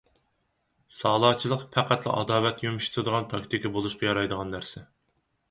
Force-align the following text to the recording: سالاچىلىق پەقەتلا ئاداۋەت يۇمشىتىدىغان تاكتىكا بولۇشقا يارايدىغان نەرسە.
سالاچىلىق 0.99 1.65
پەقەتلا 1.75 2.15
ئاداۋەت 2.21 2.65
يۇمشىتىدىغان 2.67 3.29
تاكتىكا 3.35 3.73
بولۇشقا 3.77 4.09
يارايدىغان 4.11 4.53
نەرسە. 4.57 4.85